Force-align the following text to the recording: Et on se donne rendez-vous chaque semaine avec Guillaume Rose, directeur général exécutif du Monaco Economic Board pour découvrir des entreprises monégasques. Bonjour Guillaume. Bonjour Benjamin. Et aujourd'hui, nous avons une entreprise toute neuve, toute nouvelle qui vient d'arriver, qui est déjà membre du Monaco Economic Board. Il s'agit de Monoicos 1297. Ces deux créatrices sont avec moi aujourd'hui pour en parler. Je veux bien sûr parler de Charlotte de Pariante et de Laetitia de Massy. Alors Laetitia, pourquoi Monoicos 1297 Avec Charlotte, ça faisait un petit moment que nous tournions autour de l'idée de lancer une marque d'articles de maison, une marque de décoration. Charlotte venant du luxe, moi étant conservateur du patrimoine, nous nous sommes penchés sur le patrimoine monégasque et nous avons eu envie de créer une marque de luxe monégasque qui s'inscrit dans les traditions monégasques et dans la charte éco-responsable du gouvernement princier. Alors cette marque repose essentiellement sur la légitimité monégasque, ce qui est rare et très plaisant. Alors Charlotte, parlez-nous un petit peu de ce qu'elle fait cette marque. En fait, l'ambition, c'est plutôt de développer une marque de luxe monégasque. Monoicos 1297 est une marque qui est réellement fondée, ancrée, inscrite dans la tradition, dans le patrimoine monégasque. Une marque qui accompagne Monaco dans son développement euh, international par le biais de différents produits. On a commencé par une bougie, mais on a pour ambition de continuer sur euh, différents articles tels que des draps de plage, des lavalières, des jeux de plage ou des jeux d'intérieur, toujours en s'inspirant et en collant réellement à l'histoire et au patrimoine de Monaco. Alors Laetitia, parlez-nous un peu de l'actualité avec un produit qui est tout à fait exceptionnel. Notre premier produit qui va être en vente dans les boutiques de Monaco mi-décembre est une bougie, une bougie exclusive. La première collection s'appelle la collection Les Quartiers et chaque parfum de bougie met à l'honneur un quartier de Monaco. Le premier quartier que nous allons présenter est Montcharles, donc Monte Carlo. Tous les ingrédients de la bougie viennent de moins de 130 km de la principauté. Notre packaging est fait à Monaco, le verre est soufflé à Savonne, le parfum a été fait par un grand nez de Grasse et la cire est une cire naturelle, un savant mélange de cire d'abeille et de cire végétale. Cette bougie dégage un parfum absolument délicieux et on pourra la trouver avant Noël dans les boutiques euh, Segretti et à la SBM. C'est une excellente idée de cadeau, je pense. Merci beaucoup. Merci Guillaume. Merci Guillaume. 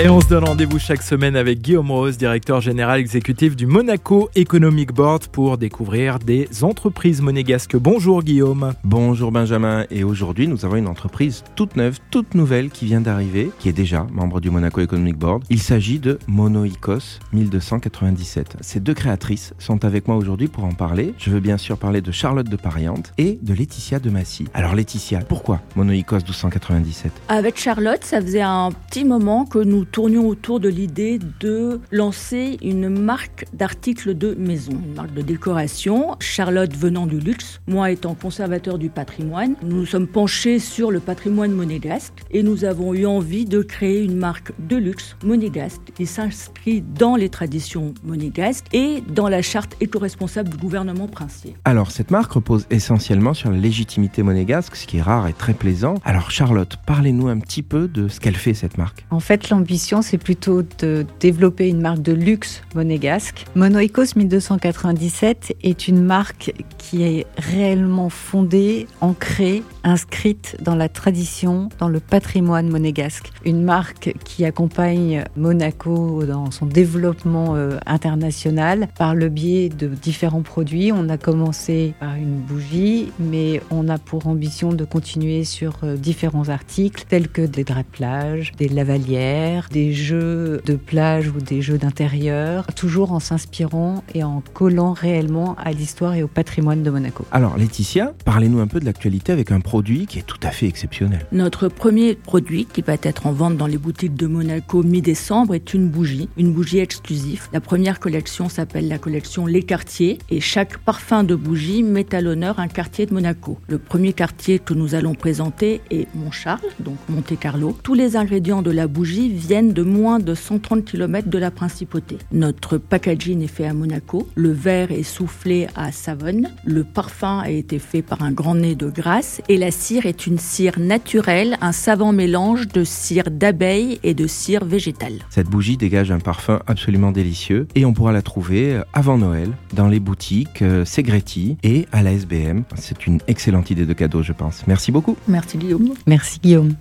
Et 0.00 0.08
on 0.08 0.20
se 0.20 0.26
donne 0.26 0.44
rendez-vous 0.44 0.78
chaque 0.78 1.02
semaine 1.02 1.36
avec 1.36 1.60
Guillaume 1.60 1.90
Rose, 1.90 2.16
directeur 2.16 2.62
général 2.62 2.98
exécutif 2.98 3.54
du 3.54 3.66
Monaco 3.66 4.30
Economic 4.34 4.90
Board 4.90 5.26
pour 5.26 5.58
découvrir 5.58 6.18
des 6.18 6.48
entreprises 6.62 7.20
monégasques. 7.20 7.76
Bonjour 7.76 8.22
Guillaume. 8.22 8.72
Bonjour 8.84 9.30
Benjamin. 9.30 9.84
Et 9.90 10.02
aujourd'hui, 10.02 10.48
nous 10.48 10.64
avons 10.64 10.76
une 10.76 10.88
entreprise 10.88 11.44
toute 11.56 11.76
neuve, 11.76 11.98
toute 12.10 12.34
nouvelle 12.34 12.70
qui 12.70 12.86
vient 12.86 13.02
d'arriver, 13.02 13.50
qui 13.58 13.68
est 13.68 13.74
déjà 13.74 14.06
membre 14.10 14.40
du 14.40 14.50
Monaco 14.50 14.80
Economic 14.80 15.16
Board. 15.16 15.44
Il 15.50 15.60
s'agit 15.60 15.98
de 15.98 16.18
Monoicos 16.26 17.20
1297. 17.32 18.56
Ces 18.62 18.80
deux 18.80 18.94
créatrices 18.94 19.52
sont 19.58 19.84
avec 19.84 20.08
moi 20.08 20.16
aujourd'hui 20.16 20.48
pour 20.48 20.64
en 20.64 20.72
parler. 20.72 21.14
Je 21.18 21.30
veux 21.30 21.40
bien 21.40 21.58
sûr 21.58 21.76
parler 21.76 22.00
de 22.00 22.10
Charlotte 22.10 22.48
de 22.48 22.56
Pariante 22.56 23.12
et 23.18 23.38
de 23.42 23.52
Laetitia 23.54 24.00
de 24.00 24.08
Massy. 24.08 24.46
Alors 24.54 24.74
Laetitia, 24.74 25.20
pourquoi 25.20 25.60
Monoicos 25.76 26.16
1297 26.16 27.12
Avec 27.28 27.60
Charlotte, 27.60 28.02
ça 28.02 28.22
faisait 28.22 28.40
un 28.40 28.70
petit 28.88 29.04
moment 29.04 29.44
que 29.44 29.58
nous 29.58 29.81
tournions 29.84 30.28
autour 30.28 30.60
de 30.60 30.68
l'idée 30.68 31.18
de 31.40 31.80
lancer 31.90 32.58
une 32.62 32.88
marque 32.88 33.46
d'articles 33.52 34.16
de 34.16 34.34
maison, 34.34 34.72
une 34.72 34.94
marque 34.94 35.14
de 35.14 35.22
décoration. 35.22 36.16
Charlotte 36.20 36.74
venant 36.76 37.06
du 37.06 37.18
luxe, 37.18 37.60
moi 37.66 37.90
étant 37.90 38.14
conservateur 38.14 38.78
du 38.78 38.88
patrimoine, 38.88 39.56
nous 39.62 39.76
nous 39.76 39.86
sommes 39.86 40.06
penchés 40.06 40.58
sur 40.58 40.90
le 40.90 41.00
patrimoine 41.00 41.52
monégasque 41.52 42.14
et 42.30 42.42
nous 42.42 42.64
avons 42.64 42.94
eu 42.94 43.06
envie 43.06 43.44
de 43.44 43.62
créer 43.62 44.02
une 44.02 44.16
marque 44.16 44.52
de 44.58 44.76
luxe 44.76 45.16
monégasque 45.24 45.92
qui 45.94 46.06
s'inscrit 46.06 46.82
dans 46.82 47.16
les 47.16 47.28
traditions 47.28 47.94
monégasques 48.04 48.66
et 48.72 49.02
dans 49.08 49.28
la 49.28 49.42
charte 49.42 49.76
éco-responsable 49.80 50.50
du 50.50 50.56
gouvernement 50.56 51.08
princier. 51.08 51.56
Alors 51.64 51.90
cette 51.90 52.10
marque 52.10 52.32
repose 52.32 52.66
essentiellement 52.70 53.34
sur 53.34 53.50
la 53.50 53.58
légitimité 53.58 54.22
monégasque, 54.22 54.76
ce 54.76 54.86
qui 54.86 54.98
est 54.98 55.02
rare 55.02 55.26
et 55.28 55.32
très 55.32 55.54
plaisant. 55.54 55.94
Alors 56.04 56.30
Charlotte, 56.30 56.76
parlez-nous 56.86 57.28
un 57.28 57.38
petit 57.38 57.62
peu 57.62 57.88
de 57.88 58.08
ce 58.08 58.20
qu'elle 58.20 58.36
fait 58.36 58.54
cette 58.54 58.78
marque. 58.78 59.04
En 59.10 59.20
fait, 59.20 59.50
l'ambition, 59.50 59.71
c'est 59.78 60.18
plutôt 60.18 60.62
de 60.78 61.06
développer 61.20 61.68
une 61.68 61.80
marque 61.80 62.02
de 62.02 62.12
luxe 62.12 62.62
monégasque. 62.74 63.46
Monoicos 63.54 64.16
1297 64.16 65.56
est 65.62 65.88
une 65.88 66.02
marque 66.02 66.52
qui 66.78 67.02
est 67.02 67.26
réellement 67.38 68.10
fondée, 68.10 68.86
ancrée, 69.00 69.62
inscrite 69.84 70.56
dans 70.60 70.74
la 70.74 70.88
tradition, 70.88 71.70
dans 71.78 71.88
le 71.88 72.00
patrimoine 72.00 72.68
monégasque. 72.68 73.30
Une 73.44 73.62
marque 73.62 74.14
qui 74.24 74.44
accompagne 74.44 75.24
Monaco 75.36 76.24
dans 76.24 76.50
son 76.50 76.66
développement 76.66 77.56
euh, 77.56 77.78
international 77.86 78.88
par 78.98 79.14
le 79.14 79.28
biais 79.28 79.68
de 79.68 79.88
différents 79.88 80.42
produits. 80.42 80.92
On 80.92 81.08
a 81.08 81.16
commencé 81.16 81.94
par 81.98 82.14
une 82.14 82.36
bougie, 82.36 83.10
mais 83.18 83.60
on 83.70 83.88
a 83.88 83.98
pour 83.98 84.26
ambition 84.26 84.72
de 84.72 84.84
continuer 84.84 85.44
sur 85.44 85.78
euh, 85.82 85.96
différents 85.96 86.48
articles 86.48 87.04
tels 87.08 87.28
que 87.28 87.42
des 87.42 87.64
draps 87.64 87.86
de 87.86 87.96
plage, 87.96 88.52
des 88.58 88.68
lavalières, 88.68 89.61
des 89.70 89.92
jeux 89.92 90.60
de 90.64 90.74
plage 90.74 91.28
ou 91.28 91.40
des 91.40 91.62
jeux 91.62 91.78
d'intérieur, 91.78 92.66
toujours 92.74 93.12
en 93.12 93.20
s'inspirant 93.20 94.02
et 94.14 94.24
en 94.24 94.42
collant 94.52 94.92
réellement 94.92 95.56
à 95.58 95.72
l'histoire 95.72 96.14
et 96.14 96.22
au 96.22 96.28
patrimoine 96.28 96.82
de 96.82 96.90
Monaco. 96.90 97.24
Alors 97.30 97.56
Laetitia, 97.56 98.14
parlez-nous 98.24 98.60
un 98.60 98.66
peu 98.66 98.80
de 98.80 98.84
l'actualité 98.84 99.32
avec 99.32 99.52
un 99.52 99.60
produit 99.60 100.06
qui 100.06 100.18
est 100.18 100.26
tout 100.26 100.40
à 100.42 100.50
fait 100.50 100.66
exceptionnel. 100.66 101.26
Notre 101.32 101.68
premier 101.68 102.14
produit 102.14 102.66
qui 102.66 102.82
va 102.82 102.94
être 103.02 103.26
en 103.26 103.32
vente 103.32 103.56
dans 103.56 103.66
les 103.66 103.78
boutiques 103.78 104.14
de 104.14 104.26
Monaco 104.26 104.82
mi-décembre 104.82 105.54
est 105.54 105.74
une 105.74 105.88
bougie, 105.88 106.28
une 106.36 106.52
bougie 106.52 106.78
exclusive. 106.78 107.48
La 107.52 107.60
première 107.60 108.00
collection 108.00 108.48
s'appelle 108.48 108.88
la 108.88 108.98
collection 108.98 109.46
Les 109.46 109.62
Quartiers 109.62 110.18
et 110.30 110.40
chaque 110.40 110.78
parfum 110.78 111.24
de 111.24 111.34
bougie 111.34 111.82
met 111.82 112.14
à 112.14 112.20
l'honneur 112.20 112.58
un 112.58 112.68
quartier 112.68 113.06
de 113.06 113.14
Monaco. 113.14 113.58
Le 113.68 113.78
premier 113.78 114.12
quartier 114.12 114.58
que 114.58 114.74
nous 114.74 114.94
allons 114.94 115.14
présenter 115.14 115.80
est 115.90 116.06
Montcharles, 116.14 116.60
donc 116.80 116.96
Monte 117.08 117.38
Carlo. 117.38 117.76
Tous 117.82 117.94
les 117.94 118.16
ingrédients 118.16 118.62
de 118.62 118.70
la 118.70 118.86
bougie 118.86 119.28
viennent 119.28 119.51
de 119.52 119.82
moins 119.82 120.18
de 120.18 120.34
130 120.34 120.86
km 120.86 121.28
de 121.28 121.36
la 121.36 121.50
principauté. 121.50 122.16
Notre 122.32 122.78
packaging 122.78 123.42
est 123.42 123.48
fait 123.48 123.66
à 123.66 123.74
Monaco, 123.74 124.26
le 124.34 124.50
verre 124.50 124.90
est 124.90 125.02
soufflé 125.02 125.66
à 125.76 125.92
Savonne, 125.92 126.48
le 126.64 126.84
parfum 126.84 127.40
a 127.40 127.50
été 127.50 127.78
fait 127.78 128.00
par 128.00 128.22
un 128.22 128.32
grand 128.32 128.54
nez 128.54 128.74
de 128.74 128.88
Grasse 128.88 129.42
et 129.50 129.58
la 129.58 129.70
cire 129.70 130.06
est 130.06 130.26
une 130.26 130.38
cire 130.38 130.78
naturelle, 130.78 131.58
un 131.60 131.72
savant 131.72 132.12
mélange 132.12 132.66
de 132.68 132.82
cire 132.82 133.24
d'abeille 133.30 134.00
et 134.02 134.14
de 134.14 134.26
cire 134.26 134.64
végétale. 134.64 135.18
Cette 135.28 135.48
bougie 135.48 135.76
dégage 135.76 136.10
un 136.10 136.18
parfum 136.18 136.60
absolument 136.66 137.12
délicieux 137.12 137.68
et 137.74 137.84
on 137.84 137.92
pourra 137.92 138.12
la 138.12 138.22
trouver 138.22 138.80
avant 138.94 139.18
Noël 139.18 139.50
dans 139.74 139.88
les 139.88 140.00
boutiques 140.00 140.62
euh, 140.62 140.86
Segretti 140.86 141.58
et 141.62 141.86
à 141.92 142.02
la 142.02 142.12
SBM. 142.12 142.62
C'est 142.76 143.06
une 143.06 143.20
excellente 143.28 143.70
idée 143.70 143.84
de 143.84 143.92
cadeau, 143.92 144.22
je 144.22 144.32
pense. 144.32 144.66
Merci 144.66 144.92
beaucoup. 144.92 145.18
Merci 145.28 145.58
Guillaume. 145.58 145.92
Merci 146.06 146.40
Guillaume. 146.40 146.74